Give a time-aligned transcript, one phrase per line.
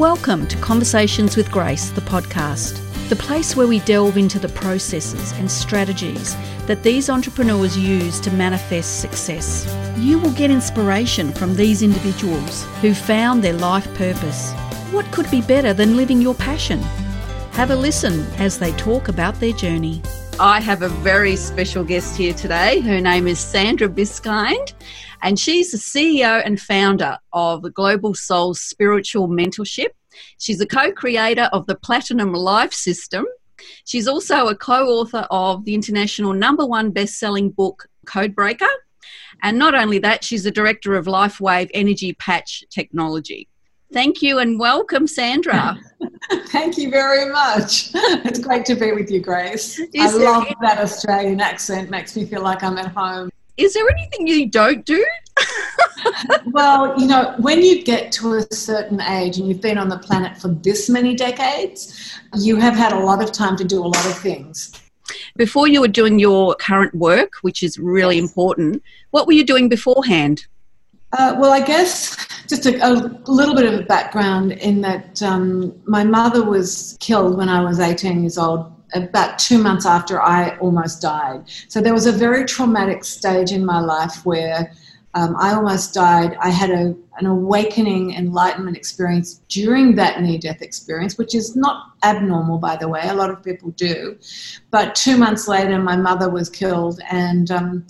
[0.00, 5.32] Welcome to Conversations with Grace, the podcast, the place where we delve into the processes
[5.32, 6.34] and strategies
[6.66, 9.66] that these entrepreneurs use to manifest success.
[9.98, 14.54] You will get inspiration from these individuals who found their life purpose.
[14.90, 16.78] What could be better than living your passion?
[17.52, 20.00] Have a listen as they talk about their journey.
[20.38, 22.80] I have a very special guest here today.
[22.80, 24.72] Her name is Sandra Biskind,
[25.22, 29.88] and she's the CEO and founder of the Global Soul Spiritual Mentorship.
[30.38, 33.24] She's a co creator of the Platinum Life System.
[33.84, 38.68] She's also a co author of the international number one best selling book, Codebreaker.
[39.42, 43.48] And not only that, she's the director of LifeWave Energy Patch Technology.
[43.92, 45.76] Thank you and welcome, Sandra.
[46.46, 47.90] Thank you very much.
[48.22, 49.78] It's great to be with you, Grace.
[49.78, 53.30] Is I love that Australian accent, makes me feel like I'm at home.
[53.60, 55.04] Is there anything you don't do?
[56.46, 59.98] well, you know, when you get to a certain age and you've been on the
[59.98, 63.86] planet for this many decades, you have had a lot of time to do a
[63.86, 64.72] lot of things.
[65.36, 68.30] Before you were doing your current work, which is really yes.
[68.30, 70.46] important, what were you doing beforehand?
[71.12, 72.16] Uh, well, I guess
[72.48, 72.92] just a, a,
[73.26, 77.78] little bit of a background in that um, my mother was killed when I was
[77.78, 81.44] 18 years old about two months after I almost died.
[81.68, 84.72] So there was a very traumatic stage in my life where
[85.14, 86.36] um, I almost died.
[86.40, 91.86] I had a, an awakening enlightenment experience during that near death experience, which is not
[92.04, 93.00] abnormal, by the way.
[93.04, 94.16] A lot of people do.
[94.70, 97.86] But two months later, my mother was killed, and um,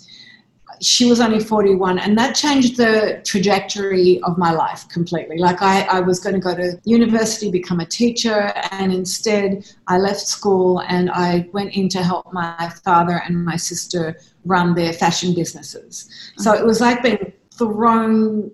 [0.81, 5.83] she was only 41 and that changed the trajectory of my life completely like I,
[5.83, 10.81] I was going to go to university become a teacher and instead i left school
[10.89, 16.09] and i went in to help my father and my sister run their fashion businesses
[16.39, 18.51] so it was like being thrown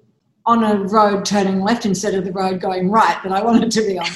[0.47, 3.83] on a road turning left instead of the road going right that I wanted to
[3.83, 4.07] be on.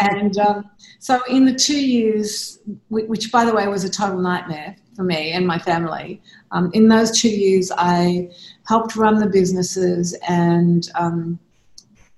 [0.00, 4.76] and um, so, in the two years, which by the way was a total nightmare
[5.00, 8.28] for me and my family, um, in those two years, I
[8.68, 11.38] helped run the businesses and um,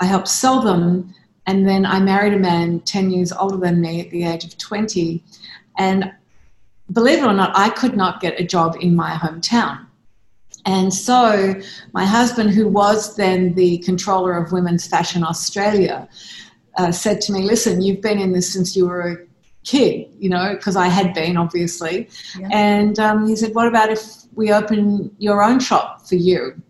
[0.00, 1.14] I helped sell them.
[1.46, 4.58] And then I married a man 10 years older than me at the age of
[4.58, 5.22] 20.
[5.78, 6.12] And
[6.92, 9.86] believe it or not, I could not get a job in my hometown.
[10.66, 11.54] And so
[11.92, 16.08] my husband, who was then the controller of Women's Fashion Australia,
[16.78, 19.31] uh, said to me, Listen, you've been in this since you were a
[19.64, 22.08] kid, you know, because I had been, obviously.
[22.38, 22.48] Yeah.
[22.52, 26.60] And um, he said, What about if we open your own shop for you.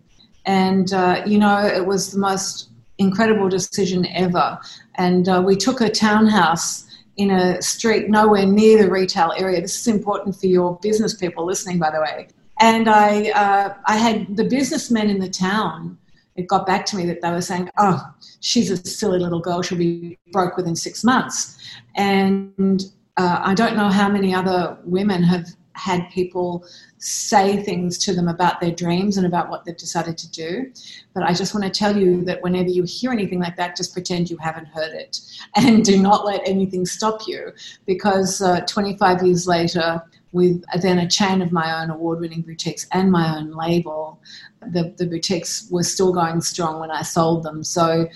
[0.44, 4.58] And, uh, you know, it was the most incredible decision ever.
[4.96, 6.86] And uh, we took a townhouse
[7.16, 9.60] in a street nowhere near the retail area.
[9.60, 12.28] This is important for your business people listening, by the way.
[12.60, 15.98] And I, uh, I had the businessmen in the town.
[16.36, 18.11] It got back to me that they were saying, "Oh,
[18.42, 19.62] she's a silly little girl.
[19.62, 21.58] She'll be broke within six months."
[21.96, 22.84] And
[23.16, 26.64] uh, I don't know how many other women have had people
[26.98, 30.72] say things to them about their dreams and about what they've decided to do.
[31.14, 33.92] But I just want to tell you that whenever you hear anything like that, just
[33.92, 35.20] pretend you haven't heard it
[35.56, 37.52] and do not let anything stop you
[37.86, 40.02] because uh, 25 years later,
[40.32, 44.20] with then a chain of my own award winning boutiques and my own label,
[44.60, 47.62] the, the boutiques were still going strong when I sold them.
[47.62, 48.08] So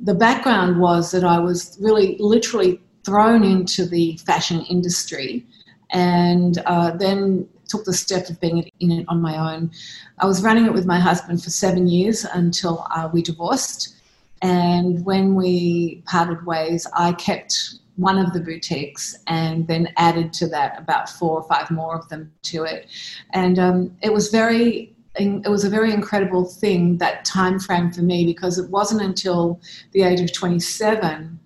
[0.00, 5.44] the background was that I was really literally thrown into the fashion industry
[5.90, 9.70] and uh, then took the step of being in it on my own.
[10.18, 13.96] I was running it with my husband for seven years until uh, we divorced.
[14.42, 20.48] And when we parted ways, I kept one of the boutiques and then added to
[20.48, 22.88] that about four or five more of them to it.
[23.32, 28.02] And um, it was very it was a very incredible thing that time frame for
[28.02, 29.60] me because it wasn't until
[29.92, 31.38] the age of 27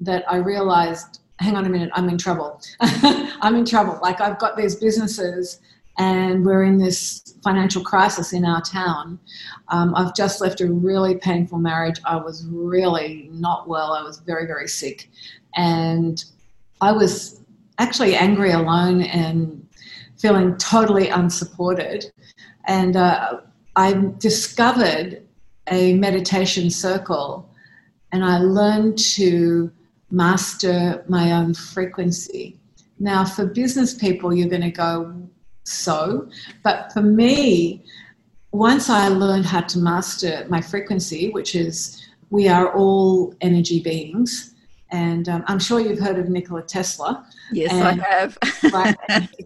[0.00, 2.60] that I realized hang on a minute, I'm in trouble.
[2.80, 3.98] I'm in trouble.
[4.00, 5.60] Like I've got these businesses
[5.98, 9.18] and we're in this financial crisis in our town.
[9.68, 12.00] Um, I've just left a really painful marriage.
[12.04, 13.92] I was really not well.
[13.92, 15.10] I was very, very sick.
[15.56, 16.24] And
[16.80, 17.40] I was
[17.78, 19.66] actually angry alone and
[20.18, 22.12] feeling totally unsupported.
[22.66, 23.40] And uh,
[23.76, 25.22] I discovered
[25.68, 27.48] a meditation circle
[28.12, 29.72] and I learned to
[30.10, 32.58] master my own frequency.
[32.98, 35.28] Now, for business people, you're going to go,
[35.64, 36.28] so.
[36.62, 37.84] But for me,
[38.52, 44.54] once I learned how to master my frequency, which is we are all energy beings,
[44.90, 47.26] And um, I'm sure you've heard of Nikola Tesla.
[47.50, 48.36] Yes, and, I have.
[48.72, 48.96] right,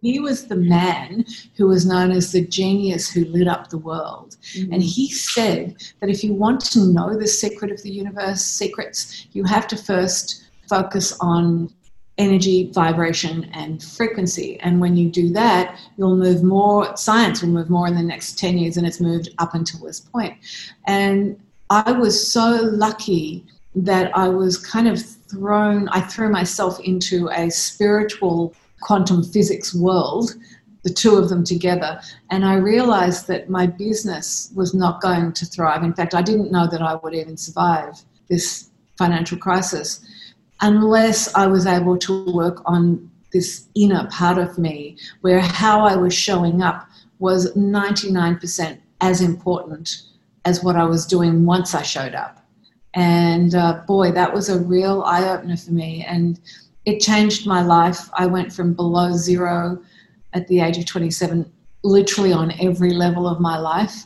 [0.03, 1.25] he was the man
[1.57, 4.37] who was known as the genius who lit up the world.
[4.55, 4.73] Mm-hmm.
[4.73, 9.29] And he said that if you want to know the secret of the universe, secrets,
[9.33, 11.73] you have to first focus on
[12.19, 14.59] energy, vibration, and frequency.
[14.61, 18.39] And when you do that, you'll move more, science will move more in the next
[18.39, 20.35] 10 years than it's moved up until this point.
[20.87, 27.29] And I was so lucky that I was kind of thrown, I threw myself into
[27.29, 30.35] a spiritual quantum physics world,
[30.85, 35.45] the two of them together, and I realized that my business was not going to
[35.45, 35.83] thrive.
[35.83, 40.01] In fact, I didn't know that I would even survive this financial crisis
[40.61, 45.97] unless I was able to work on this inner part of me where how I
[45.97, 46.89] was showing up
[47.19, 50.03] was 99% as important
[50.45, 52.47] as what I was doing once I showed up.
[52.95, 56.05] And uh, boy, that was a real eye opener for me.
[56.09, 56.41] And
[56.87, 58.09] it changed my life.
[58.15, 59.83] I went from below zero
[60.33, 61.51] at the age of 27,
[61.83, 64.05] literally on every level of my life,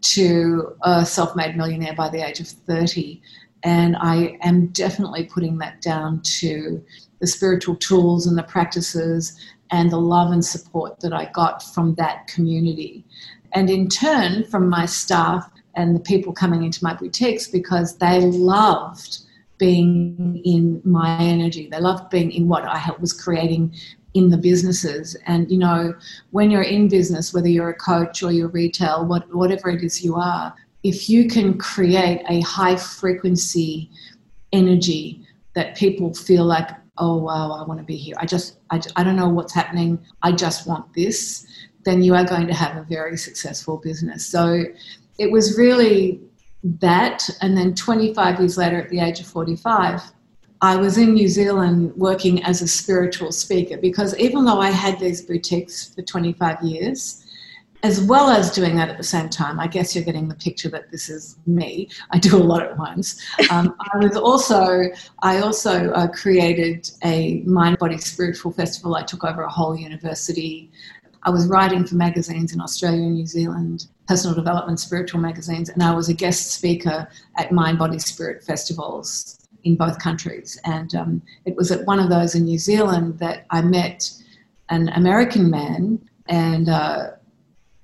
[0.00, 3.20] to a self made millionaire by the age of 30.
[3.64, 6.84] And I am definitely putting that down to
[7.20, 9.38] the spiritual tools and the practices
[9.70, 13.04] and the love and support that I got from that community.
[13.52, 18.20] And in turn, from my staff and the people coming into my boutiques because they
[18.20, 19.18] loved
[19.58, 21.68] being in my energy.
[21.70, 23.74] They loved being in what I was creating
[24.14, 25.16] in the businesses.
[25.26, 25.94] And, you know,
[26.30, 30.02] when you're in business, whether you're a coach or you're retail, what, whatever it is
[30.02, 30.54] you are,
[30.88, 33.90] if you can create a high frequency
[34.52, 35.22] energy
[35.54, 38.16] that people feel like, oh, wow, I want to be here.
[38.18, 39.98] I just, I, I don't know what's happening.
[40.22, 41.46] I just want this.
[41.84, 44.26] Then you are going to have a very successful business.
[44.26, 44.64] So
[45.18, 46.22] it was really
[46.80, 47.28] that.
[47.42, 50.00] And then 25 years later, at the age of 45,
[50.62, 54.98] I was in New Zealand working as a spiritual speaker because even though I had
[54.98, 57.26] these boutiques for 25 years,
[57.82, 60.68] as well as doing that at the same time, I guess you're getting the picture
[60.70, 61.88] that this is me.
[62.10, 63.24] I do a lot at once.
[63.50, 64.84] Um, I was also
[65.20, 68.96] I also uh, created a mind body spiritual festival.
[68.96, 70.70] I took over a whole university.
[71.22, 75.82] I was writing for magazines in Australia and New Zealand, personal development spiritual magazines, and
[75.82, 80.58] I was a guest speaker at mind body spirit festivals in both countries.
[80.64, 84.10] And um, it was at one of those in New Zealand that I met
[84.68, 86.68] an American man and.
[86.68, 87.10] Uh,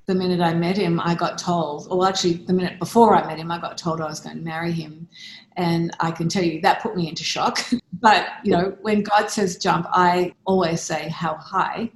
[0.07, 3.39] the minute I met him, I got told, or actually, the minute before I met
[3.39, 5.09] him, I got told I was going to marry him.
[5.57, 7.61] And I can tell you that put me into shock.
[8.01, 11.91] but, you know, when God says jump, I always say, how high?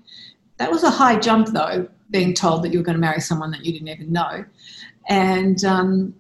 [0.56, 3.50] That was a high jump, though, being told that you were going to marry someone
[3.50, 4.44] that you didn't even know.
[5.08, 6.14] And um,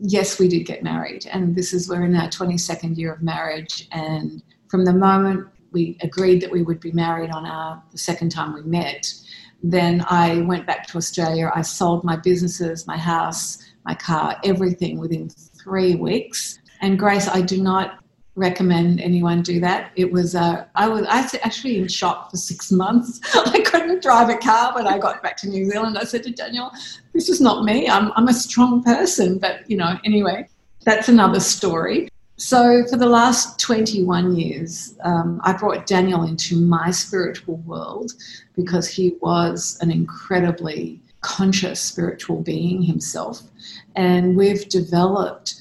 [0.00, 1.26] yes, we did get married.
[1.30, 3.88] And this is, we're in our 22nd year of marriage.
[3.92, 8.30] And from the moment we agreed that we would be married on our the second
[8.30, 9.12] time we met,
[9.62, 11.50] then I went back to Australia.
[11.54, 16.58] I sold my businesses, my house, my car, everything within three weeks.
[16.80, 17.98] And Grace, I do not
[18.38, 19.90] recommend anyone do that.
[19.96, 23.20] It was uh, I was I was actually in shock for six months.
[23.34, 25.98] I couldn't drive a car when I got back to New Zealand.
[25.98, 26.70] I said to Daniel,
[27.12, 27.88] "This is not me.
[27.88, 30.48] I'm I'm a strong person." But you know, anyway,
[30.84, 32.08] that's another story.
[32.38, 38.12] So, for the last 21 years, um, I brought Daniel into my spiritual world
[38.54, 43.42] because he was an incredibly conscious spiritual being himself.
[43.96, 45.56] And we've developed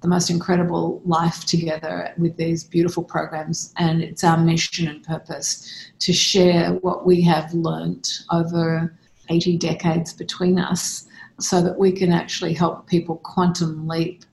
[0.00, 3.74] the most incredible life together with these beautiful programs.
[3.76, 8.96] And it's our mission and purpose to share what we have learnt over
[9.28, 11.06] 80 decades between us
[11.38, 14.24] so that we can actually help people quantum leap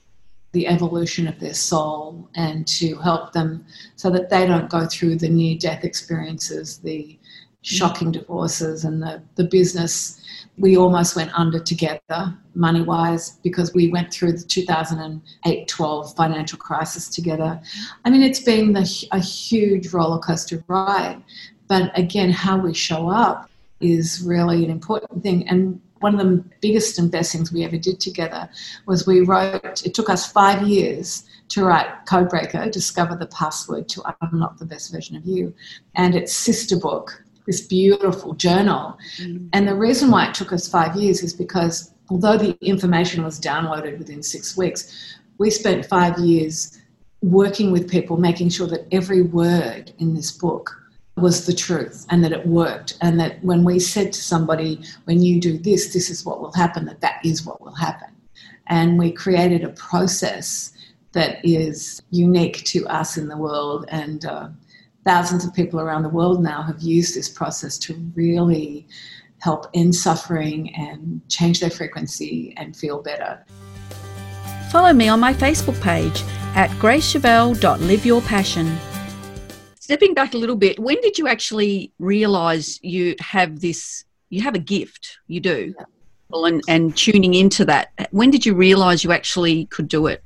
[0.52, 3.66] the evolution of their soul and to help them
[3.96, 7.20] so that they don't go through the near death experiences, the
[7.62, 10.22] shocking divorces, and the, the business.
[10.58, 16.58] We almost went under together, money wise, because we went through the 2008 12 financial
[16.58, 17.62] crisis together.
[18.06, 21.22] I mean, it's been the, a huge roller coaster ride.
[21.68, 25.48] But again, how we show up is really an important thing.
[25.48, 28.50] And one of the biggest and best things we ever did together
[28.86, 34.04] was we wrote, it took us five years to write Codebreaker, Discover the Password to
[34.22, 35.54] Unlock the Best Version of You,
[35.96, 38.98] and its sister book, this beautiful journal.
[39.20, 39.50] Mm.
[39.54, 43.40] And the reason why it took us five years is because although the information was
[43.40, 46.80] downloaded within six weeks, we spent five years
[47.22, 50.76] working with people, making sure that every word in this book
[51.22, 55.22] was the truth and that it worked and that when we said to somebody when
[55.22, 58.10] you do this this is what will happen that that is what will happen
[58.68, 60.74] and we created a process
[61.14, 63.86] that is unique to us in the world.
[63.90, 64.50] And uh,
[65.04, 68.88] thousands of people around the world now have used this process to really
[69.40, 73.46] help end suffering and change their frequency and feel better.
[74.72, 76.22] Follow me on my Facebook page
[76.56, 78.99] at gracechivell.liveyourpassion.
[79.90, 84.54] Stepping back a little bit, when did you actually realize you have this, you have
[84.54, 85.18] a gift?
[85.26, 85.74] You do.
[85.76, 86.46] Yeah.
[86.46, 87.90] And, and tuning into that.
[88.12, 90.24] When did you realize you actually could do it?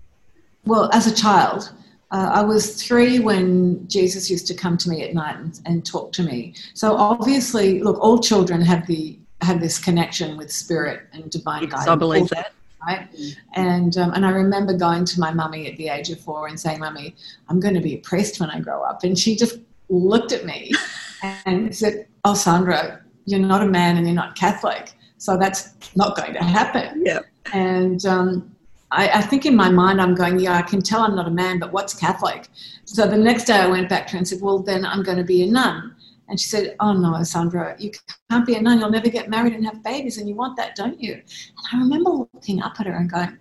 [0.66, 1.72] Well, as a child,
[2.12, 5.86] uh, I was three when Jesus used to come to me at night and, and,
[5.86, 6.56] talk to me.
[6.74, 11.72] So obviously, look, all children have the have this connection with spirit and divine yes,
[11.72, 11.88] guidance.
[11.88, 12.52] I believe that
[12.86, 13.08] right?
[13.54, 16.60] And um, and I remember going to my mummy at the age of four and
[16.60, 17.16] saying, "Mummy,
[17.50, 19.60] I'm going to be a priest when I grow up," and she just
[19.90, 20.72] looked at me
[21.46, 26.16] and said, "Oh, Sandra, you're not a man and you're not Catholic, so that's not
[26.16, 27.20] going to happen." Yeah.
[27.54, 28.56] And um,
[28.92, 31.32] I, I, think in my mind, I'm going, "Yeah, I can tell I'm not a
[31.32, 32.48] man, but what's Catholic?"
[32.86, 35.18] So the next day, I went back to her and said, "Well, then I'm going
[35.18, 35.96] to be a nun."
[36.30, 37.92] And she said, Oh no, Sandra, you
[38.30, 38.80] can't be a nun.
[38.80, 41.14] You'll never get married and have babies, and you want that, don't you?
[41.14, 43.38] And I remember looking up at her and going,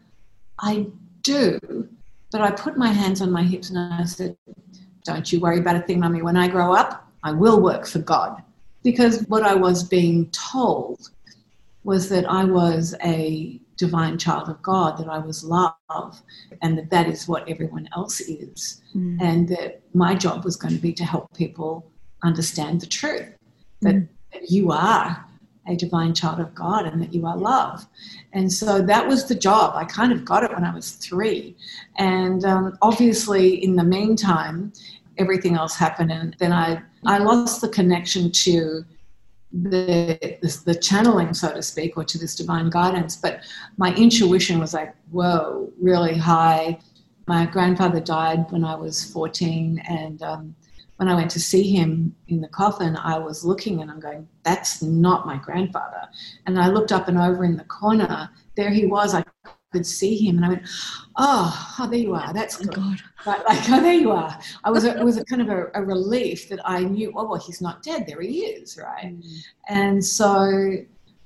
[0.59, 0.87] I
[1.23, 1.89] do.
[2.31, 4.37] But I put my hands on my hips and I said,
[5.05, 6.23] Don't you worry about a thing, mummy.
[6.23, 8.43] When I grow up, I will work for God.
[8.83, 11.11] Because what I was being told
[11.85, 16.23] was that I was a divine child of God, that I was love,
[16.62, 18.83] and that that is what everyone else is.
[18.95, 19.19] Mm.
[19.21, 21.92] And that my job was going to be to help people
[22.23, 23.29] understand the truth
[23.81, 24.09] that, mm.
[24.33, 25.25] that you are
[25.69, 27.87] a divine child of God and that you are love.
[28.33, 29.75] And so that was the job.
[29.76, 31.57] I kind of got it when I was three.
[31.99, 34.73] And um, obviously, in the meantime,
[35.19, 36.11] everything else happened.
[36.11, 38.85] And then I, I lost the connection to
[39.52, 43.17] the, the, the channeling, so to speak, or to this divine guidance.
[43.17, 43.43] But
[43.76, 46.81] my intuition was like, whoa, really high.
[47.29, 49.81] My grandfather died when I was 14.
[49.88, 50.57] And um,
[50.97, 54.29] when I went to see him in the coffin, I was looking and I'm going,
[54.43, 56.09] that's not my grandfather.
[56.47, 59.15] And I looked up and over in the corner, there he was.
[59.15, 59.25] I
[59.73, 60.63] could see him and I went,
[61.17, 62.33] oh, oh there you are.
[62.33, 62.75] That's good.
[62.77, 62.97] Oh,
[63.27, 64.39] right, like, oh, there you are.
[64.65, 67.25] I was, a, it was a kind of a, a, relief that I knew, oh,
[67.25, 68.07] well, he's not dead.
[68.07, 69.19] There he is, right?
[69.19, 69.45] Mm.
[69.69, 70.77] And so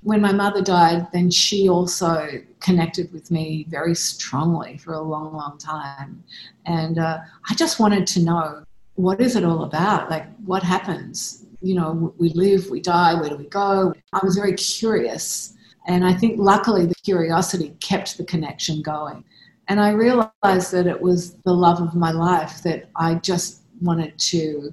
[0.02, 2.28] when my mother died, then she also
[2.61, 6.23] connected with me very strongly for a long, long time.
[6.64, 7.18] And uh,
[7.50, 8.65] I just wanted to know
[8.96, 10.10] what is it all about?
[10.10, 11.44] Like, what happens?
[11.60, 13.94] You know, we live, we die, where do we go?
[14.12, 15.54] I was very curious.
[15.86, 19.24] And I think luckily the curiosity kept the connection going.
[19.68, 24.18] And I realized that it was the love of my life that I just wanted
[24.18, 24.72] to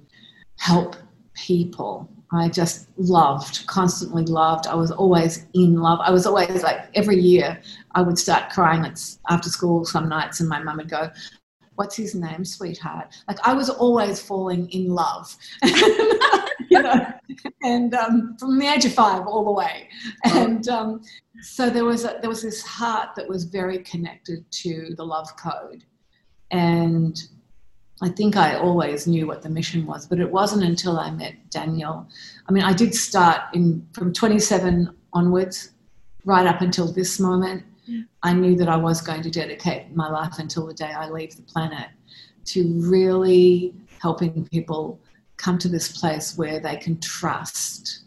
[0.58, 0.96] help
[1.34, 2.10] people.
[2.32, 4.65] I just loved, constantly loved.
[4.65, 6.00] I was always in love.
[6.01, 7.60] I was always like every year
[7.94, 8.92] I would start crying
[9.30, 11.12] after school some nights, and my mum would go,
[11.75, 13.15] what's his name, sweetheart?
[13.27, 17.06] Like I was always falling in love, you know,
[17.63, 19.89] and um, from the age of five all the way.
[20.25, 21.01] And um,
[21.42, 25.36] so there was a, there was this heart that was very connected to the love
[25.38, 25.84] code,
[26.51, 27.22] and
[28.01, 31.36] I think I always knew what the mission was, but it wasn't until I met
[31.50, 32.08] Daniel.
[32.48, 35.72] I mean, I did start in from 27 onwards,
[36.25, 37.63] right up until this moment
[38.22, 41.36] I knew that I was going to dedicate my life until the day I leave
[41.36, 41.90] the planet
[42.46, 45.00] to really helping people
[45.38, 48.04] come to this place where they can trust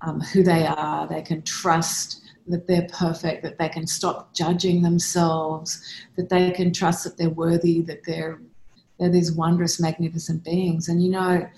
[0.00, 4.82] um, who they are, they can trust that they're perfect, that they can stop judging
[4.82, 5.80] themselves,
[6.16, 8.40] that they can trust that they're worthy, that they're
[8.98, 10.88] they're these wondrous, magnificent beings.
[10.88, 11.48] And you know,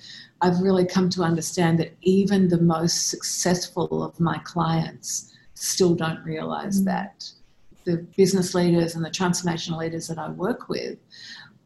[0.40, 6.24] I've really come to understand that even the most successful of my clients still don't
[6.24, 6.84] realize mm.
[6.86, 7.30] that
[7.84, 10.98] the business leaders and the transformation leaders that I work with,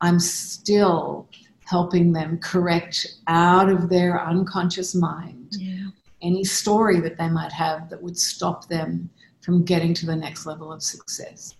[0.01, 1.29] I'm still
[1.65, 5.89] helping them correct out of their unconscious mind yeah.
[6.23, 9.11] any story that they might have that would stop them
[9.43, 11.55] from getting to the next level of success.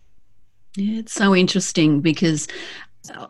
[0.77, 2.49] Yeah, it's so interesting because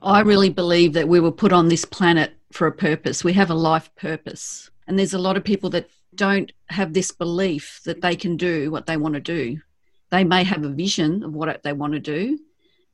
[0.03, 3.25] I really believe that we were put on this planet for a purpose.
[3.25, 4.71] We have a life purpose.
[4.87, 8.71] And there's a lot of people that don't have this belief that they can do
[8.71, 9.61] what they want to do
[10.11, 12.39] they may have a vision of what they want to do,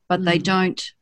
[0.08, 0.24] but mm.
[0.24, 0.92] they don't.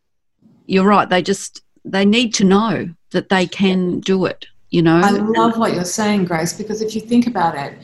[0.67, 1.09] You're right.
[1.09, 4.47] They just they need to know that they can do it.
[4.71, 5.01] You know.
[5.03, 7.75] I love what you're saying, Grace, because if you think about it,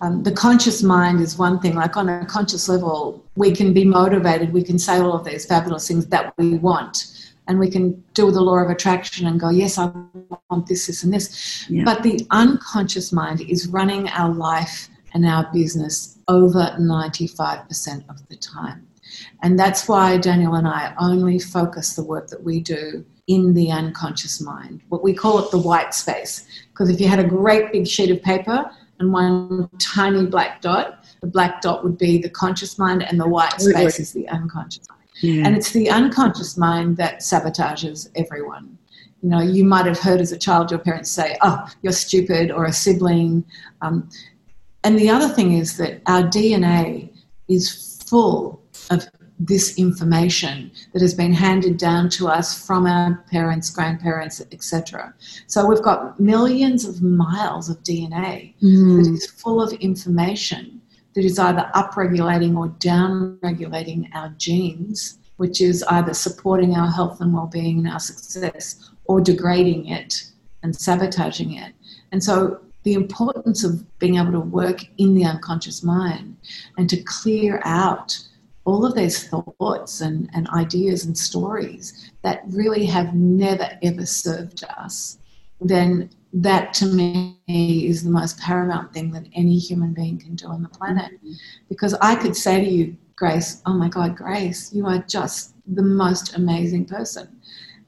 [0.00, 1.74] um, the conscious mind is one thing.
[1.74, 4.52] Like on a conscious level, we can be motivated.
[4.52, 7.10] We can say all of these fabulous things that we want.
[7.46, 9.90] And we can do the law of attraction and go, yes, I
[10.50, 11.66] want this, this, and this.
[11.68, 11.84] Yeah.
[11.84, 18.36] But the unconscious mind is running our life and our business over 95% of the
[18.36, 18.86] time.
[19.42, 23.70] And that's why Daniel and I only focus the work that we do in the
[23.70, 24.82] unconscious mind.
[24.88, 26.46] What we call it the white space.
[26.70, 31.04] Because if you had a great big sheet of paper and one tiny black dot,
[31.20, 34.88] the black dot would be the conscious mind and the white space is the unconscious
[34.88, 35.02] mind.
[35.20, 35.46] Yeah.
[35.46, 38.76] And it's the unconscious mind that sabotages everyone.
[39.22, 42.50] You know, you might have heard as a child your parents say, oh, you're stupid,
[42.50, 43.42] or a sibling.
[43.80, 44.10] Um,
[44.84, 47.10] and the other thing is that our DNA
[47.48, 53.70] is full of this information that has been handed down to us from our parents,
[53.70, 55.12] grandparents, etc.
[55.46, 59.04] So we've got millions of miles of DNA mm.
[59.04, 60.80] that is full of information
[61.14, 67.32] that is either upregulating or downregulating our genes, which is either supporting our health and
[67.32, 70.24] well-being and our success, or degrading it
[70.62, 71.72] and sabotaging it.
[72.12, 76.36] And so the importance of being able to work in the unconscious mind
[76.78, 78.18] and to clear out
[78.64, 84.64] all of these thoughts and, and ideas and stories that really have never ever served
[84.78, 85.18] us,
[85.60, 90.48] then that to me is the most paramount thing that any human being can do
[90.48, 91.12] on the planet.
[91.68, 95.82] Because I could say to you, Grace, oh my God, Grace, you are just the
[95.82, 97.40] most amazing person.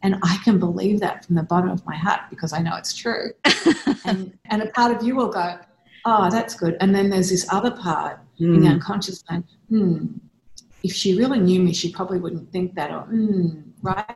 [0.07, 2.95] And I can believe that from the bottom of my heart because I know it's
[2.95, 3.33] true.
[4.05, 5.59] and, and a part of you will go,
[6.05, 6.77] oh, that's good.
[6.81, 8.55] And then there's this other part mm.
[8.55, 10.07] in the unconscious mind, hmm,
[10.85, 14.15] if she really knew me, she probably wouldn't think that, or, mm, right?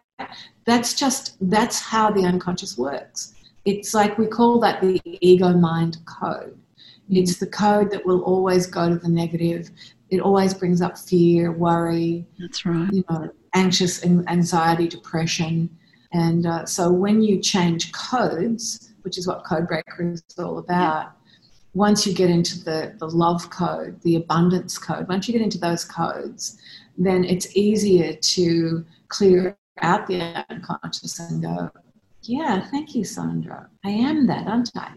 [0.64, 3.34] That's just, that's how the unconscious works.
[3.64, 6.56] It's like we call that the ego mind code.
[7.10, 9.70] It's the code that will always go to the negative.
[10.10, 12.24] It always brings up fear, worry.
[12.38, 12.88] That's right.
[12.92, 15.76] You know, anxious, anxiety, depression.
[16.12, 21.12] And uh, so when you change codes, which is what Code Breaker is all about,
[21.74, 25.58] once you get into the, the love code, the abundance code, once you get into
[25.58, 26.58] those codes,
[26.98, 31.70] then it's easier to clear out the unconscious and go,
[32.22, 33.68] yeah, thank you, Sandra.
[33.84, 34.92] I am that, aren't I?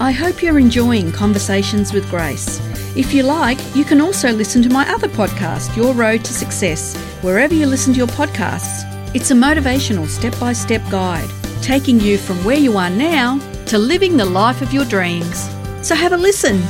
[0.00, 2.60] I hope you're enjoying Conversations with Grace.
[2.96, 6.96] If you like, you can also listen to my other podcast, Your Road to Success,
[7.22, 8.95] wherever you listen to your podcasts.
[9.16, 11.30] It's a motivational step by step guide,
[11.62, 15.48] taking you from where you are now to living the life of your dreams.
[15.80, 16.62] So have a listen.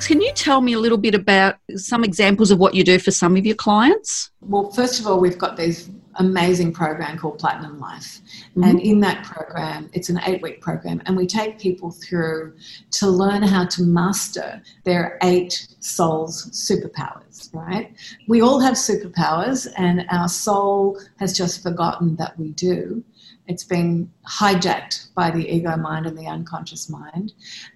[0.00, 3.12] Can you tell me a little bit about some examples of what you do for
[3.12, 4.32] some of your clients?
[4.40, 8.20] Well, first of all, we've got this amazing program called Platinum Life.
[8.50, 8.64] Mm-hmm.
[8.64, 12.54] And in that program, it's an eight week program, and we take people through
[12.92, 17.94] to learn how to master their eight soul's superpowers, right?
[18.28, 23.02] We all have superpowers, and our soul has just forgotten that we do.
[23.46, 27.32] It's been hijacked by the ego mind and the unconscious mind.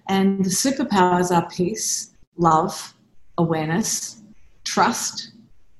[0.07, 2.93] And the superpowers are peace, love,
[3.39, 4.21] awareness,
[4.63, 5.31] trust,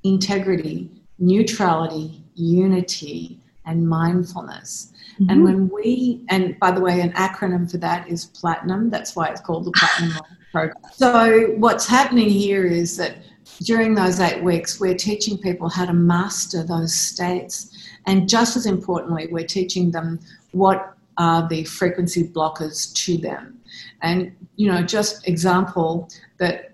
[0.03, 4.91] integrity, neutrality, unity, and mindfulness.
[5.13, 5.29] Mm-hmm.
[5.29, 8.89] And when we, and by the way, an acronym for that is platinum.
[8.89, 10.17] That's why it's called the Platinum
[10.51, 10.77] Program.
[10.91, 13.17] So, what's happening here is that
[13.61, 17.73] during those eight weeks, we're teaching people how to master those states
[18.05, 20.19] and just as importantly, we're teaching them
[20.51, 23.59] what are the frequency blockers to them.
[24.01, 26.73] And, you know, just example that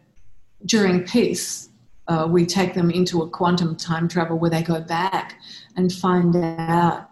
[0.65, 1.68] during peace,
[2.09, 5.39] uh, we take them into a quantum time travel where they go back
[5.77, 7.11] and find out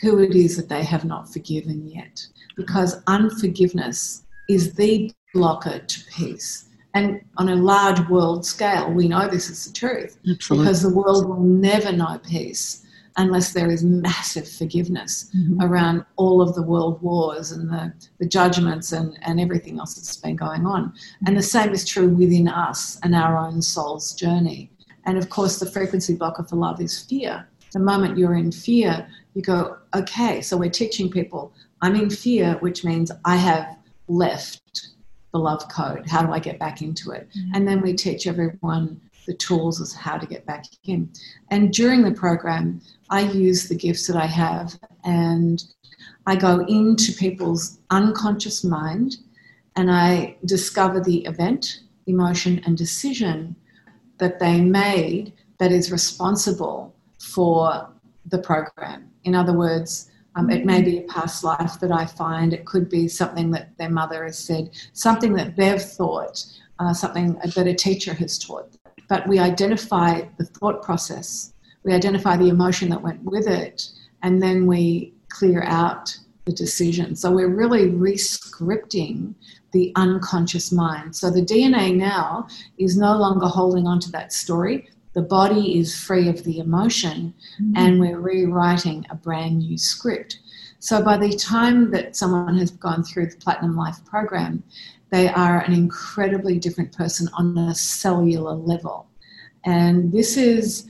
[0.00, 2.26] who it is that they have not forgiven yet.
[2.56, 6.64] Because unforgiveness is the blocker to peace.
[6.94, 10.18] And on a large world scale, we know this is the truth.
[10.28, 10.64] Absolutely.
[10.64, 12.86] Because the world will never know peace
[13.18, 15.60] unless there is massive forgiveness mm-hmm.
[15.60, 20.16] around all of the world wars and the, the judgments and, and everything else that's
[20.16, 20.92] been going on.
[21.26, 24.70] And the same is true within us and our own soul's journey.
[25.04, 27.46] And of course, the frequency blocker for love is fear.
[27.72, 31.52] The moment you're in fear, you go, okay, so we're teaching people,
[31.82, 33.76] I'm in fear, which means I have
[34.06, 34.88] left
[35.32, 36.06] the love code.
[36.06, 37.28] How do I get back into it?
[37.36, 37.54] Mm-hmm.
[37.54, 41.08] And then we teach everyone the tools as how to get back in.
[41.50, 45.62] And during the program, I use the gifts that I have and
[46.26, 49.18] I go into people's unconscious mind
[49.76, 53.54] and I discover the event, emotion, and decision
[54.16, 57.86] that they made that is responsible for
[58.24, 59.10] the program.
[59.24, 62.88] In other words, um, it may be a past life that I find, it could
[62.88, 66.44] be something that their mother has said, something that they've thought,
[66.78, 68.77] uh, something that a teacher has taught
[69.08, 71.52] but we identify the thought process,
[71.84, 73.88] we identify the emotion that went with it,
[74.22, 77.14] and then we clear out the decision.
[77.14, 79.34] So we're really re-scripting
[79.72, 81.14] the unconscious mind.
[81.14, 84.88] So the DNA now is no longer holding on to that story.
[85.18, 87.72] the body is free of the emotion mm-hmm.
[87.76, 90.38] and we're rewriting a brand new script.
[90.78, 94.62] So by the time that someone has gone through the Platinum Life program,
[95.10, 99.06] they are an incredibly different person on a cellular level.
[99.64, 100.86] And this is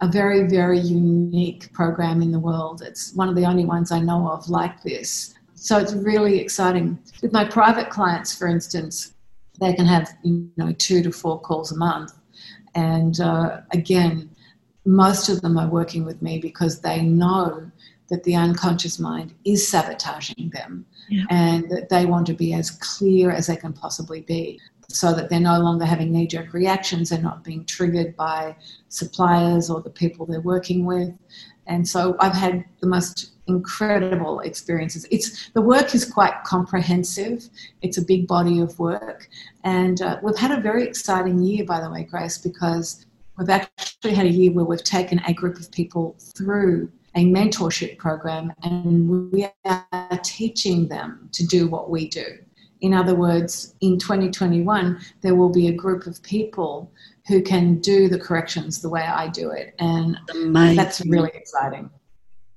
[0.00, 2.82] a very, very unique program in the world.
[2.82, 5.34] It's one of the only ones I know of like this.
[5.54, 6.98] So it's really exciting.
[7.22, 9.14] With my private clients, for instance,
[9.60, 12.12] they can have you know two to four calls a month,
[12.74, 14.30] and uh, again,
[14.86, 17.70] most of them are working with me because they know
[18.10, 21.24] that the unconscious mind is sabotaging them yeah.
[21.30, 25.30] and that they want to be as clear as they can possibly be so that
[25.30, 28.56] they're no longer having knee jerk reactions, they're not being triggered by
[28.88, 31.12] suppliers or the people they're working with.
[31.66, 35.06] And so I've had the most incredible experiences.
[35.10, 37.48] It's the work is quite comprehensive.
[37.82, 39.28] It's a big body of work,
[39.62, 43.06] and uh, we've had a very exciting year, by the way, Grace, because
[43.38, 47.98] we've actually had a year where we've taken a group of people through a mentorship
[47.98, 52.38] program and we are teaching them to do what we do.
[52.80, 56.90] In other words, in 2021, there will be a group of people
[57.26, 59.74] who can do the corrections the way I do it.
[59.78, 60.76] And amazing.
[60.76, 61.90] that's really exciting.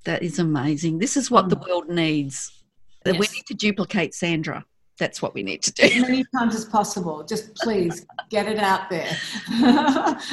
[0.06, 1.00] That is amazing.
[1.00, 1.68] This is what the mm.
[1.68, 2.64] world needs.
[3.06, 3.20] Yes.
[3.20, 4.66] We need to duplicate Sandra
[4.98, 5.84] that's what we need to do.
[5.84, 7.24] As many times as possible.
[7.24, 9.18] Just please get it out there.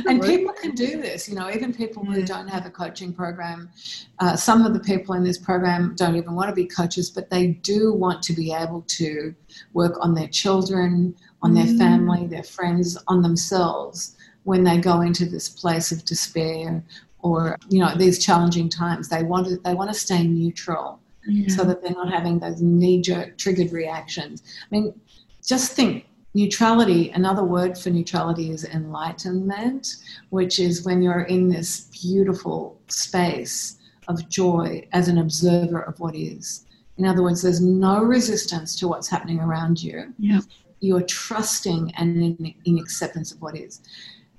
[0.06, 3.70] and people can do this, you know, even people who don't have a coaching program.
[4.18, 7.30] Uh, some of the people in this program don't even want to be coaches, but
[7.30, 9.34] they do want to be able to
[9.72, 11.78] work on their children, on their mm.
[11.78, 16.82] family, their friends, on themselves when they go into this place of despair
[17.20, 19.08] or, you know, these challenging times.
[19.08, 21.48] They want to, they want to stay neutral yeah.
[21.54, 24.42] so that they're not having those knee jerk triggered reactions.
[24.62, 25.00] I mean,
[25.46, 29.96] just think neutrality, another word for neutrality is enlightenment,
[30.30, 33.78] which is when you're in this beautiful space
[34.08, 36.66] of joy as an observer of what is.
[36.98, 40.12] In other words, there's no resistance to what's happening around you.
[40.18, 40.40] Yeah.
[40.80, 43.80] You're trusting and in, in acceptance of what is.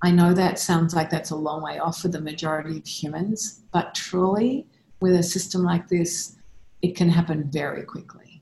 [0.04, 3.62] I know that sounds like that's a long way off for the majority of humans,
[3.72, 4.65] but truly,
[5.00, 6.38] with a system like this,
[6.82, 8.41] it can happen very quickly.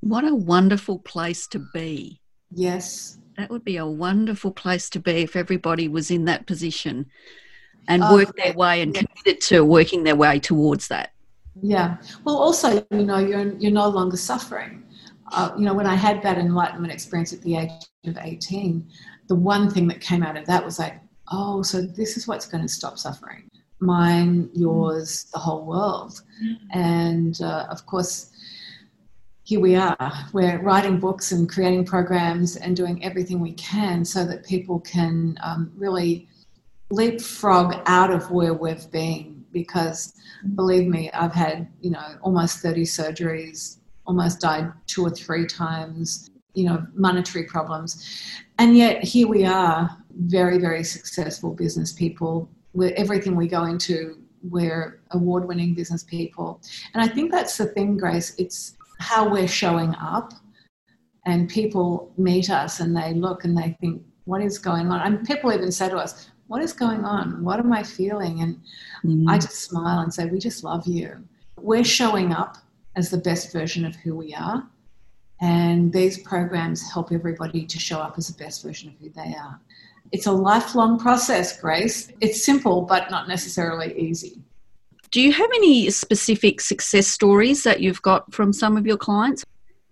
[0.00, 2.20] What a wonderful place to be.
[2.50, 3.18] Yes.
[3.36, 7.06] That would be a wonderful place to be if everybody was in that position
[7.88, 11.12] and oh, worked their way and committed to working their way towards that.
[11.62, 11.98] Yeah.
[12.24, 14.84] Well, also, you know, you're, you're no longer suffering.
[15.30, 17.70] Uh, you know, when I had that enlightenment experience at the age
[18.04, 18.86] of 18,
[19.28, 22.46] the one thing that came out of that was like, oh, so this is what's
[22.46, 23.48] going to stop suffering
[23.82, 26.22] mine, yours, the whole world.
[26.72, 28.30] And uh, of course,
[29.44, 30.12] here we are.
[30.32, 35.36] We're writing books and creating programs and doing everything we can so that people can
[35.42, 36.28] um, really
[36.90, 39.44] leapfrog out of where we've been.
[39.52, 40.14] Because
[40.54, 46.30] believe me, I've had, you know, almost 30 surgeries, almost died two or three times,
[46.54, 48.06] you know, monetary problems.
[48.58, 54.18] And yet here we are, very, very successful business people with everything we go into,
[54.42, 56.60] we're award winning business people.
[56.94, 58.34] And I think that's the thing, Grace.
[58.38, 60.32] It's how we're showing up.
[61.24, 65.00] And people meet us and they look and they think, what is going on?
[65.00, 67.44] And people even say to us, what is going on?
[67.44, 68.42] What am I feeling?
[68.42, 68.56] And
[69.04, 69.28] mm-hmm.
[69.28, 71.16] I just smile and say, we just love you.
[71.56, 72.56] We're showing up
[72.96, 74.68] as the best version of who we are.
[75.40, 79.34] And these programs help everybody to show up as the best version of who they
[79.34, 79.60] are.
[80.10, 82.10] It's a lifelong process, Grace.
[82.20, 84.42] It's simple, but not necessarily easy.
[85.10, 89.44] Do you have any specific success stories that you've got from some of your clients?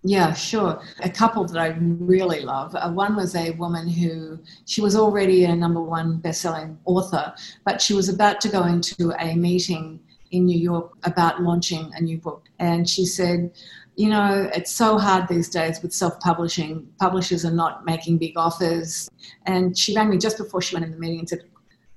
[0.03, 0.81] Yeah, sure.
[1.01, 2.73] A couple that I really love.
[2.73, 7.33] Uh, one was a woman who she was already a number one best-selling author,
[7.65, 9.99] but she was about to go into a meeting
[10.31, 13.51] in New York about launching a new book, and she said,
[14.01, 16.87] you know, it's so hard these days with self publishing.
[16.99, 19.07] Publishers are not making big offers.
[19.45, 21.43] And she rang me just before she went in the meeting and said,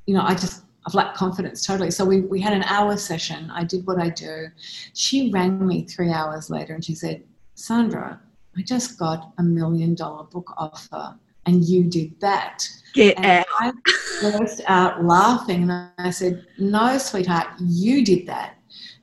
[0.04, 1.90] you know, I just, I've lacked confidence totally.
[1.90, 3.50] So we, we had an hour session.
[3.50, 4.48] I did what I do.
[4.92, 8.20] She rang me three hours later and she said, Sandra,
[8.54, 12.68] I just got a million dollar book offer and you did that.
[12.92, 13.46] Get and out.
[13.60, 13.72] I
[14.20, 18.53] burst out laughing and I said, No, sweetheart, you did that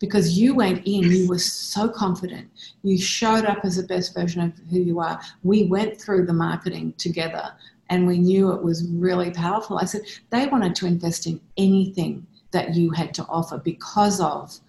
[0.02, 2.50] because you went in, you were so confident.
[2.84, 5.22] You showed up as the best version of who you are.
[5.44, 7.54] We went through the marketing together
[7.90, 9.78] and we knew it was really powerful.
[9.78, 14.60] I said, they wanted to invest in anything that you had to offer because of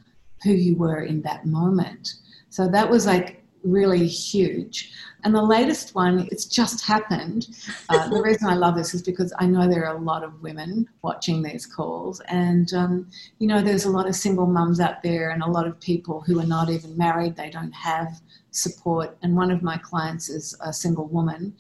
[0.45, 2.17] who you were in that moment.
[2.51, 4.93] So that was like really huge.
[5.25, 7.49] And the latest one, it's just happened.
[7.89, 10.43] Uh, the reason I love this is because I know there are a lot of
[10.43, 12.21] women watching these calls.
[12.29, 15.67] And, um, you know, there's a lot of single mums out there and a lot
[15.67, 18.21] of people who are not even married, they don't have
[18.53, 19.17] support.
[19.23, 21.55] And one of my clients is a single woman,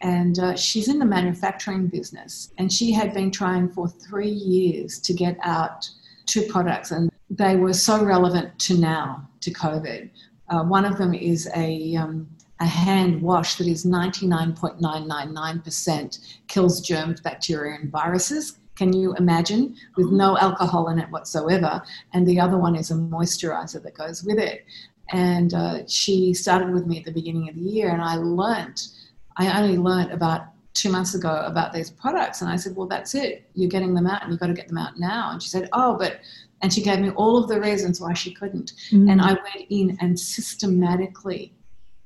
[0.00, 2.52] and uh, she's in the manufacturing business.
[2.58, 5.88] And she had been trying for three years to get out
[6.26, 10.10] two products, and they were so relevant to now, to COVID.
[10.48, 12.28] Uh, one of them is a um,
[12.60, 16.18] a hand wash that is 99.999%
[16.48, 18.58] kills germs, bacteria, and viruses.
[18.74, 19.76] Can you imagine?
[19.96, 21.80] With no alcohol in it whatsoever.
[22.12, 24.66] And the other one is a moisturizer that goes with it.
[25.10, 28.88] And uh, she started with me at the beginning of the year, and I learnt,
[29.36, 32.42] I only learnt about two months ago about these products.
[32.42, 33.48] And I said, Well, that's it.
[33.54, 35.30] You're getting them out, and you've got to get them out now.
[35.32, 36.20] And she said, Oh, but
[36.60, 38.72] and she gave me all of the reasons why she couldn't.
[38.90, 39.10] Mm.
[39.10, 41.54] And I went in and systematically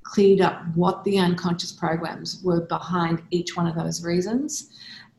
[0.04, 4.70] cleared up what the unconscious programs were behind each one of those reasons.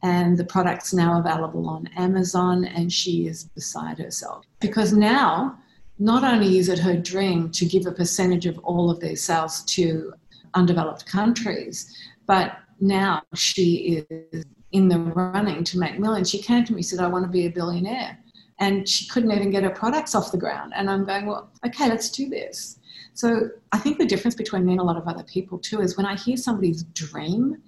[0.02, 4.43] And the product's now available on Amazon, and she is beside herself.
[4.60, 5.58] Because now,
[5.98, 9.63] not only is it her dream to give a percentage of all of their sales
[9.65, 10.13] to
[10.56, 11.96] undeveloped countries,
[12.28, 16.30] but now she is in the running to make millions.
[16.30, 18.17] She came to me and said, I want to be a billionaire.
[18.60, 20.74] And she couldn't even get her products off the ground.
[20.76, 22.80] And I'm going, well, okay, let's do this.
[23.13, 25.97] So I think the difference between me and a lot of other people too is
[25.97, 27.62] when I hear somebody's dream,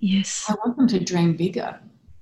[0.00, 1.78] yes, I want them to dream bigger.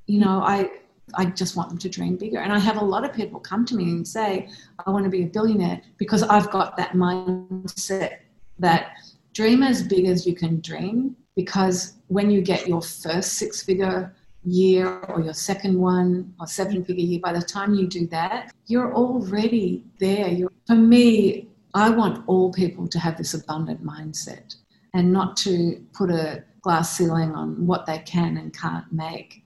[0.07, 0.71] You know, I
[1.15, 2.39] I just want them to dream bigger.
[2.39, 4.49] And I have a lot of people come to me and say,
[4.87, 8.19] I want to be a billionaire because I've got that mindset
[8.59, 8.93] that
[9.35, 11.17] dream as big as you can dream.
[11.35, 16.85] Because when you get your first six figure year or your second one or seven
[16.85, 20.29] figure year, by the time you do that, you're already there.
[20.29, 24.57] You're, for me, I want all people to have this abundant mindset
[24.95, 29.43] and not to put a glass ceiling on what they can and can't make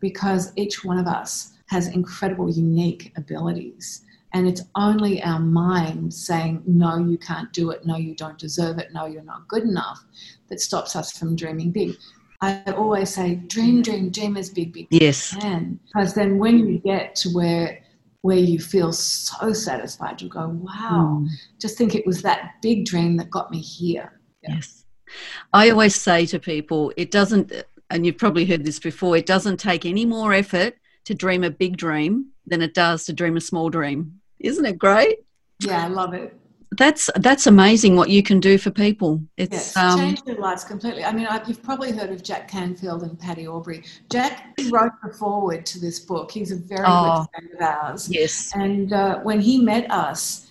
[0.00, 4.02] because each one of us has incredible, unique abilities.
[4.32, 8.78] And it's only our mind saying, no, you can't do it, no, you don't deserve
[8.78, 10.04] it, no, you're not good enough,
[10.48, 11.96] that stops us from dreaming big.
[12.40, 15.32] I always say, dream, dream, dream as big, big yes.
[15.32, 15.80] you can.
[15.86, 17.80] Because then when you get to where
[18.24, 20.22] where you feel so satisfied.
[20.22, 21.28] You go, wow, mm.
[21.60, 24.18] just think it was that big dream that got me here.
[24.42, 24.54] Yeah.
[24.54, 24.86] Yes.
[25.52, 27.52] I always say to people, it doesn't,
[27.90, 31.50] and you've probably heard this before, it doesn't take any more effort to dream a
[31.50, 34.22] big dream than it does to dream a small dream.
[34.40, 35.18] Isn't it great?
[35.60, 36.34] Yeah, I love it
[36.76, 39.22] that's that's amazing what you can do for people.
[39.36, 41.04] It's yes, um, change their lives completely.
[41.04, 43.84] I mean, I, you've probably heard of Jack Canfield and Patty Aubrey.
[44.10, 46.30] Jack wrote the foreword to this book.
[46.30, 48.08] He's a very oh, good friend of ours.
[48.10, 50.48] Yes, and uh, when he met us,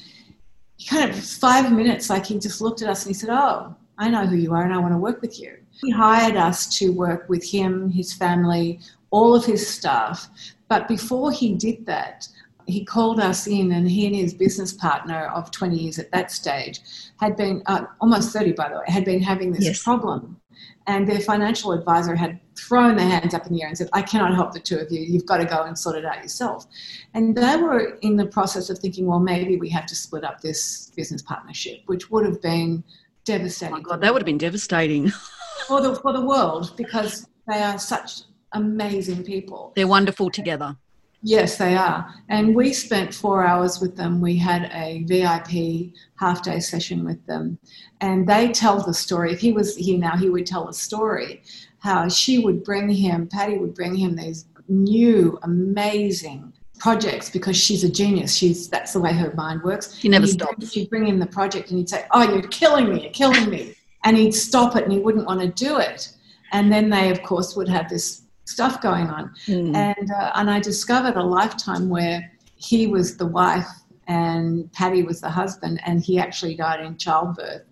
[0.78, 3.76] he kind of five minutes, like he just looked at us and he said, "Oh,
[3.98, 6.78] I know who you are, and I want to work with you." He hired us
[6.78, 10.30] to work with him, his family, all of his staff.
[10.68, 12.28] But before he did that,
[12.66, 16.32] he called us in, and he and his business partner of 20 years at that
[16.32, 16.82] stage
[17.20, 19.84] had been uh, almost 30, by the way, had been having this yes.
[19.84, 20.40] problem.
[20.86, 24.02] And their financial advisor had thrown their hands up in the air and said, I
[24.02, 25.02] cannot help the two of you.
[25.02, 26.66] You've got to go and sort it out yourself.
[27.14, 30.42] And they were in the process of thinking, well, maybe we have to split up
[30.42, 32.84] this business partnership, which would have been
[33.24, 33.78] devastating.
[33.78, 35.10] Oh God, that would have been devastating.
[35.68, 38.24] for, the, for the world because they are such
[38.54, 39.74] amazing people.
[39.76, 40.78] They're wonderful together.
[41.26, 42.14] Yes, they are.
[42.28, 44.20] And we spent four hours with them.
[44.20, 47.58] We had a VIP half day session with them.
[48.02, 49.32] And they tell the story.
[49.32, 51.44] If he was here now, he would tell a story
[51.80, 57.86] how she would bring him, Patty would bring him these new, amazing projects because she's
[57.86, 58.36] a genius.
[58.36, 59.96] She's that's the way her mind works.
[59.96, 60.74] He never stops.
[60.74, 63.76] She'd bring him the project and he'd say, Oh, you're killing me, you're killing me.
[64.04, 66.14] And he'd stop it and he wouldn't want to do it.
[66.52, 69.34] And then they, of course, would have this stuff going on.
[69.48, 69.76] Mm.
[69.76, 73.68] And, uh, and I discovered a lifetime where he was the wife
[74.08, 77.64] and Patty was the husband, and he actually died in childbirth.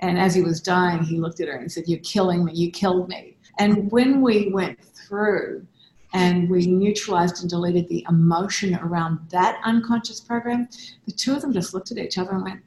[0.00, 2.70] And as he was dying, he looked at her and said, You're killing me, you
[2.70, 3.36] killed me.
[3.58, 5.66] And when we went through
[6.12, 10.68] and we neutralized and deleted the emotion around that unconscious program,
[11.06, 12.62] the two of them just looked at each other and went,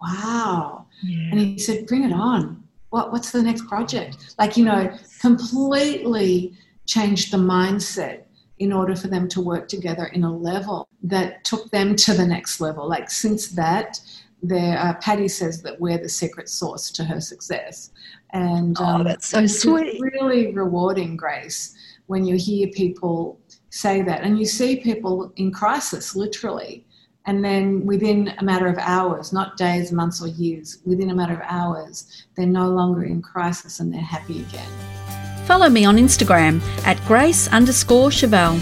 [0.00, 0.86] Wow.
[1.02, 1.30] Yeah.
[1.30, 2.62] And he said, Bring it on.
[2.90, 4.34] What, what's the next project?
[4.38, 6.56] Like, you know, completely
[6.88, 8.24] changed the mindset
[8.58, 12.26] in order for them to work together in a level that took them to the
[12.26, 12.88] next level.
[12.88, 14.00] Like since that,
[14.42, 17.90] there, uh, Patty says that we're the secret source to her success,
[18.32, 20.00] and oh, um, that's so sweet.
[20.00, 23.38] Really rewarding, Grace, when you hear people
[23.70, 26.86] say that, and you see people in crisis, literally,
[27.28, 31.34] And then within a matter of hours, not days, months, or years, within a matter
[31.34, 35.27] of hours, they're no longer in crisis and they're happy again.
[35.48, 38.60] Follow me on Instagram at grace underscore Chivell.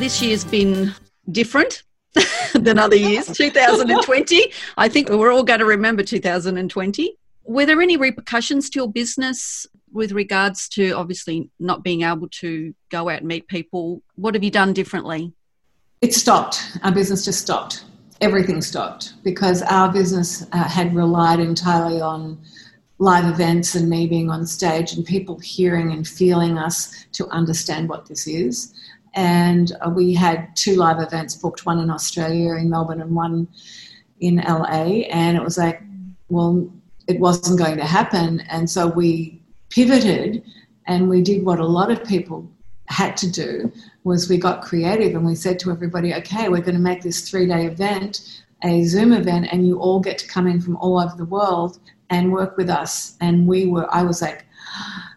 [0.00, 0.92] This year's been
[1.30, 1.84] different
[2.52, 4.52] than other years, 2020.
[4.76, 7.16] I think we're all going to remember 2020.
[7.44, 12.74] Were there any repercussions to your business with regards to obviously not being able to
[12.88, 14.02] go out and meet people?
[14.16, 15.32] What have you done differently?
[16.00, 16.76] It stopped.
[16.82, 17.84] Our business just stopped.
[18.20, 22.36] Everything stopped because our business uh, had relied entirely on
[23.00, 27.88] live events and me being on stage and people hearing and feeling us to understand
[27.88, 28.74] what this is.
[29.14, 33.48] And uh, we had two live events booked, one in Australia, in Melbourne, and one
[34.20, 35.08] in LA.
[35.08, 35.82] And it was like,
[36.28, 36.70] well,
[37.08, 38.40] it wasn't going to happen.
[38.50, 40.44] And so we pivoted
[40.86, 42.48] and we did what a lot of people
[42.88, 43.72] had to do
[44.04, 47.28] was we got creative and we said to everybody, okay, we're going to make this
[47.28, 51.00] three day event a Zoom event and you all get to come in from all
[51.00, 51.78] over the world
[52.10, 53.16] and work with us.
[53.20, 54.44] And we were, I was like,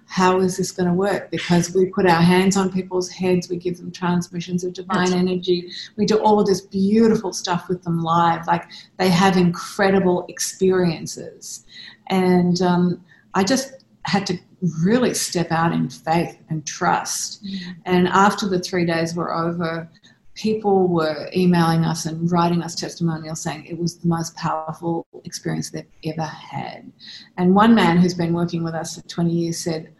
[0.05, 1.31] how is this going to work?
[1.31, 5.13] Because we put our hands on people's heads, we give them transmissions of divine That's
[5.13, 8.45] energy, we do all this beautiful stuff with them live.
[8.45, 8.65] Like
[8.97, 11.65] they have incredible experiences.
[12.07, 13.03] And um,
[13.33, 14.37] I just had to
[14.83, 17.43] really step out in faith and trust.
[17.43, 17.71] Mm-hmm.
[17.85, 19.89] And after the three days were over,
[20.35, 25.69] people were emailing us and writing us testimonials saying it was the most powerful experience
[25.69, 26.91] they've ever had.
[27.37, 29.93] And one man who's been working with us for 20 years said,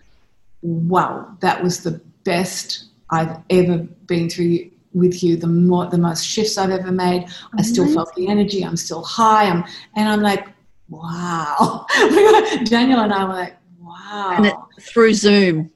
[0.61, 6.25] Wow, that was the best I've ever been through with you, the more the most
[6.25, 7.27] shifts I've ever made.
[7.57, 9.45] I still felt the energy, I'm still high.
[9.45, 9.63] I'm
[9.95, 10.47] and I'm like,
[10.89, 11.85] wow.
[12.65, 14.33] Daniel and I were like, wow.
[14.37, 15.71] And it, through Zoom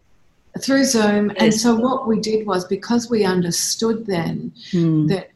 [0.57, 1.31] through Zoom.
[1.37, 5.07] And so what we did was because we understood then mm.
[5.09, 5.31] that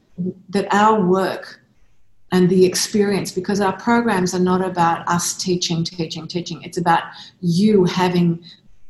[0.49, 1.61] that our work
[2.31, 6.61] and the experience, because our programs are not about us teaching, teaching, teaching.
[6.63, 7.03] It's about
[7.41, 8.43] you having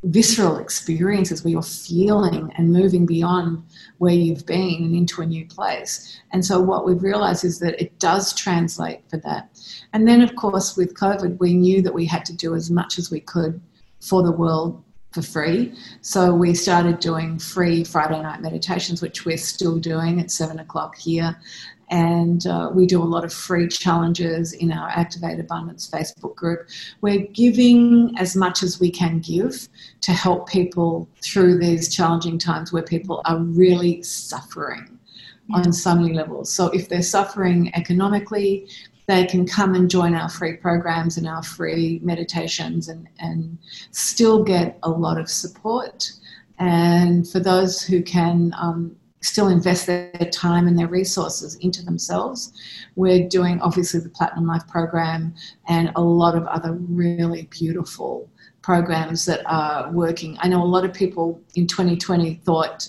[0.03, 3.63] visceral experiences where you're feeling and moving beyond
[3.99, 6.19] where you've been and into a new place.
[6.31, 9.49] And so what we've realized is that it does translate for that.
[9.93, 12.97] And then of course with COVID we knew that we had to do as much
[12.97, 13.61] as we could
[13.99, 15.73] for the world for free.
[16.01, 20.97] So we started doing free Friday night meditations, which we're still doing at seven o'clock
[20.97, 21.37] here.
[21.89, 26.69] And uh, we do a lot of free challenges in our Activate Abundance Facebook group.
[27.01, 29.67] We're giving as much as we can give
[29.99, 34.97] to help people through these challenging times where people are really suffering
[35.53, 36.49] on so many levels.
[36.49, 38.69] So if they're suffering economically,
[39.11, 43.57] they can come and join our free programs and our free meditations and, and
[43.91, 46.09] still get a lot of support.
[46.59, 52.53] And for those who can um, still invest their time and their resources into themselves,
[52.95, 55.35] we're doing obviously the Platinum Life program
[55.67, 58.29] and a lot of other really beautiful
[58.61, 60.37] programs that are working.
[60.39, 62.87] I know a lot of people in 2020 thought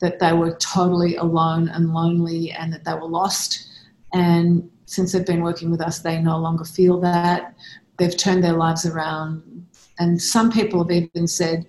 [0.00, 3.68] that they were totally alone and lonely and that they were lost.
[4.12, 7.54] And since they've been working with us, they no longer feel that.
[7.98, 9.66] They've turned their lives around.
[9.98, 11.66] And some people have even said,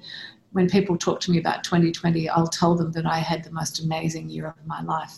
[0.52, 3.84] when people talk to me about 2020, I'll tell them that I had the most
[3.84, 5.18] amazing year of my life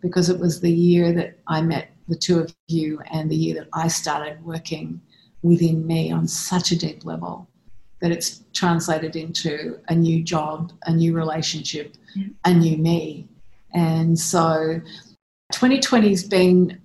[0.00, 3.54] because it was the year that I met the two of you and the year
[3.56, 5.00] that I started working
[5.42, 7.48] within me on such a deep level
[8.00, 11.96] that it's translated into a new job, a new relationship,
[12.44, 13.28] a new me.
[13.74, 14.80] And so
[15.52, 16.79] 2020 has been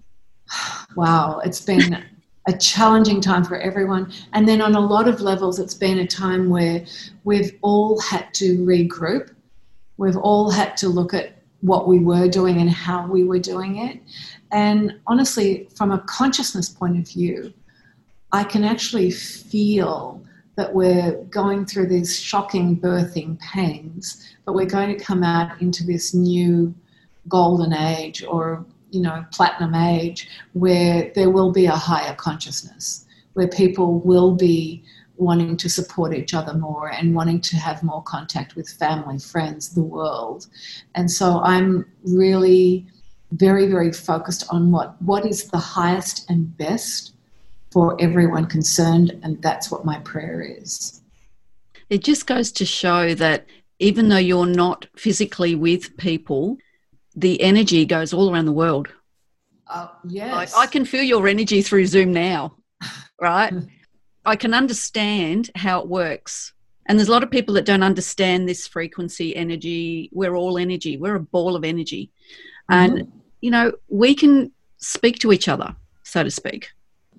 [0.96, 2.04] wow, it's been
[2.48, 4.12] a challenging time for everyone.
[4.34, 6.86] And then on a lot of levels, it's been a time where
[7.24, 9.34] we've all had to regroup.
[9.98, 13.78] We've all had to look at what we were doing and how we were doing
[13.78, 14.00] it.
[14.52, 17.54] And honestly, from a consciousness point of view,
[18.32, 20.22] I can actually feel
[20.56, 25.84] that we're going through these shocking birthing pains, but we're going to come out into
[25.86, 26.74] this new
[27.28, 33.48] golden age or you know, platinum age where there will be a higher consciousness, where
[33.48, 34.84] people will be
[35.18, 39.76] wanting to support each other more and wanting to have more contact with family, friends,
[39.76, 40.48] the world.
[40.96, 42.88] And so I'm really
[43.32, 47.14] very, very focused on what, what is the highest and best
[47.72, 51.02] for everyone concerned, and that's what my prayer is.
[51.90, 53.46] It just goes to show that
[53.80, 56.58] even though you're not physically with people,
[57.16, 58.90] the energy goes all around the world.
[59.68, 60.54] Uh, yes.
[60.54, 62.56] I, I can feel your energy through Zoom now,
[63.22, 63.54] right?
[64.26, 66.54] I can understand how it works.
[66.88, 70.10] And there's a lot of people that don't understand this frequency energy.
[70.12, 72.12] We're all energy, we're a ball of energy.
[72.70, 72.96] Mm-hmm.
[72.98, 73.12] And,
[73.42, 76.70] you know, we can speak to each other, so to speak.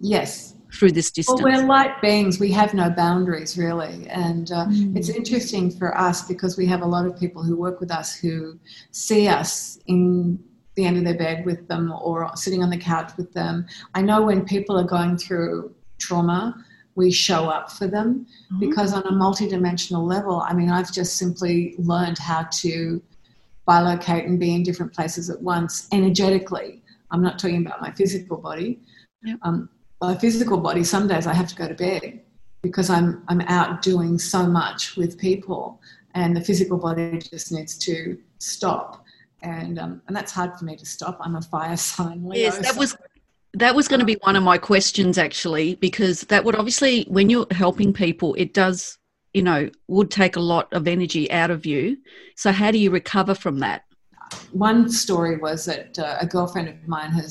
[0.00, 0.55] Yes.
[0.78, 1.42] Through this distance.
[1.42, 2.38] Well, we're light beings.
[2.38, 4.06] We have no boundaries, really.
[4.08, 4.96] And uh, mm.
[4.96, 8.14] it's interesting for us because we have a lot of people who work with us
[8.14, 8.58] who
[8.90, 10.38] see us in
[10.74, 13.66] the end of their bed with them or sitting on the couch with them.
[13.94, 16.62] I know when people are going through trauma,
[16.94, 18.58] we show up for them mm-hmm.
[18.60, 23.02] because on a multidimensional level, I mean, I've just simply learned how to
[23.66, 26.82] bilocate and be in different places at once energetically.
[27.10, 28.80] I'm not talking about my physical body.
[29.22, 29.38] Yep.
[29.42, 29.68] Um,
[30.00, 32.20] my physical body, some days I have to go to bed
[32.62, 35.80] because I'm, I'm out doing so much with people
[36.14, 39.04] and the physical body just needs to stop.
[39.42, 41.18] And, um, and that's hard for me to stop.
[41.20, 42.26] I'm a fire sign.
[42.26, 42.80] Leo, yes, that so.
[42.80, 42.96] was
[43.54, 47.30] that was going to be one of my questions actually, because that would obviously, when
[47.30, 48.98] you're helping people, it does,
[49.32, 51.96] you know, would take a lot of energy out of you.
[52.34, 53.85] So, how do you recover from that?
[54.52, 57.22] One story was that uh, a girlfriend of mine, her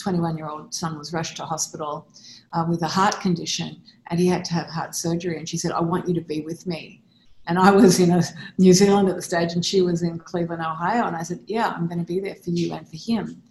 [0.00, 2.08] 21 year old son, was rushed to hospital
[2.52, 5.38] uh, with a heart condition and he had to have heart surgery.
[5.38, 7.02] And she said, I want you to be with me.
[7.46, 8.22] And I was in a,
[8.58, 11.06] New Zealand at the stage and she was in Cleveland, Ohio.
[11.06, 13.42] And I said, Yeah, I'm going to be there for you and for him.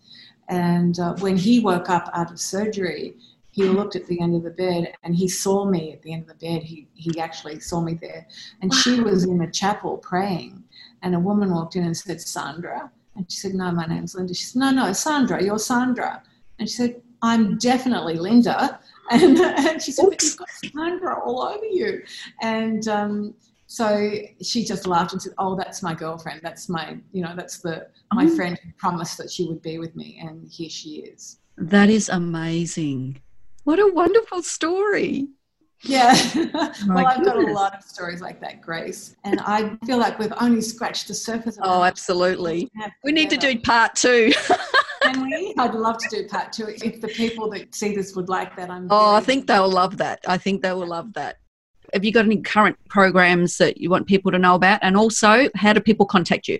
[0.48, 3.16] And uh, when he woke up out of surgery,
[3.52, 6.24] he looked at the end of the bed and he saw me at the end
[6.24, 6.64] of the bed.
[6.64, 8.28] He, he actually saw me there.
[8.62, 10.64] And she was in the chapel praying.
[11.02, 12.92] And a woman walked in and said, Sandra.
[13.16, 14.34] And she said, No, my name's Linda.
[14.34, 16.24] She said, No, no, Sandra, you're Sandra.
[16.60, 18.80] And she said, I'm definitely Linda.
[19.12, 22.04] And, and she said, But you've got Sandra all over you.
[22.44, 23.34] And um,
[23.70, 26.42] so she just laughed and said, "Oh, that's my girlfriend.
[26.42, 28.36] That's my, you know, that's the my oh.
[28.36, 32.10] friend who promised that she would be with me, and here she is." That is
[32.10, 33.22] amazing.
[33.66, 35.28] What a wonderful story.
[35.84, 36.14] Yeah.
[36.88, 39.16] well, I've got a lot of stories like that, Grace.
[39.24, 41.58] And I feel like we've only scratched the surface.
[41.62, 42.70] oh, absolutely.
[43.04, 44.34] We need to do part two.
[45.02, 45.54] Can we?
[45.58, 46.68] I'd love to do part two.
[46.68, 48.88] If the people that see this would like that, I'm.
[48.90, 50.20] Oh, I think they'll love that.
[50.28, 51.38] I think they will love that.
[51.94, 54.80] Have you got any current programs that you want people to know about?
[54.84, 56.60] And also, how do people contact you?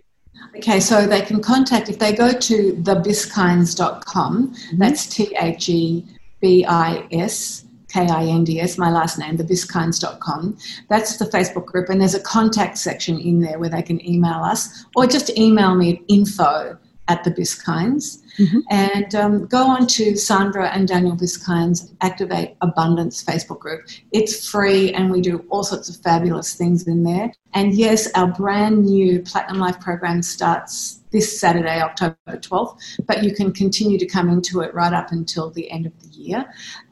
[0.56, 4.78] Okay, so they can contact, if they go to thebiskinds.com, mm-hmm.
[4.78, 6.06] that's T H E
[6.40, 10.58] B I S K I N D S, my last name, thebiskinds.com.
[10.88, 14.42] That's the Facebook group, and there's a contact section in there where they can email
[14.44, 16.78] us or just email me at info
[17.10, 18.24] at the Biskinds.
[18.38, 18.60] Mm-hmm.
[18.70, 23.82] And um, go on to Sandra and Daniel Biskind's Activate Abundance Facebook group.
[24.14, 27.34] It's free and we do all sorts of fabulous things in there.
[27.54, 33.34] And yes, our brand new Platinum Life program starts this Saturday, October 12th, but you
[33.34, 36.46] can continue to come into it right up until the end of the year.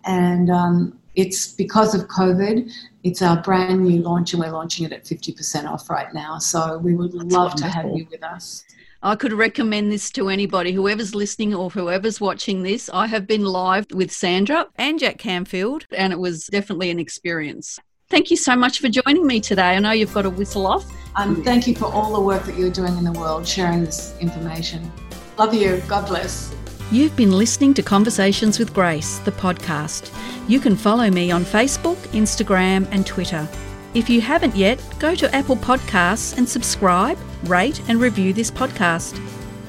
[0.06, 2.72] And um, it's because of COVID.
[3.04, 6.40] It's our brand new launch, and we're launching it at 50% off right now.
[6.40, 7.70] So we would That's love wonderful.
[7.70, 8.64] to have you with us.
[9.08, 12.90] I could recommend this to anybody, whoever's listening or whoever's watching this.
[12.92, 17.80] I have been live with Sandra and Jack Canfield, and it was definitely an experience.
[18.10, 19.78] Thank you so much for joining me today.
[19.78, 20.86] I know you've got a whistle off.
[21.16, 24.14] Um, thank you for all the work that you're doing in the world, sharing this
[24.20, 24.92] information.
[25.38, 25.82] Love you.
[25.88, 26.54] God bless.
[26.92, 30.14] You've been listening to Conversations with Grace, the podcast.
[30.50, 33.48] You can follow me on Facebook, Instagram, and Twitter.
[33.94, 39.20] If you haven't yet, go to Apple Podcasts and subscribe, rate, and review this podcast.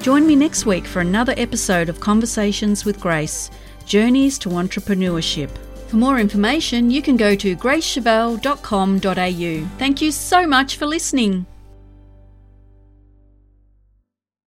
[0.01, 3.49] Join me next week for another episode of Conversations with Grace
[3.85, 5.49] Journeys to Entrepreneurship.
[5.87, 9.77] For more information, you can go to gracechivell.com.au.
[9.79, 11.47] Thank you so much for listening.